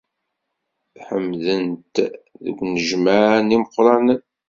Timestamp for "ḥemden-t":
1.07-1.95